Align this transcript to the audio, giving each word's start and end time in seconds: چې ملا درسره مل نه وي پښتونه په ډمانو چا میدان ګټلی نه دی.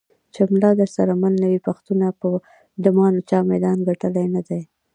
چې 0.33 0.41
ملا 0.51 0.71
درسره 0.81 1.13
مل 1.21 1.33
نه 1.41 1.47
وي 1.51 1.59
پښتونه 1.67 2.07
په 2.19 2.29
ډمانو 2.83 3.25
چا 3.29 3.39
میدان 3.49 3.77
ګټلی 3.89 4.25
نه 4.35 4.41
دی. 4.47 4.61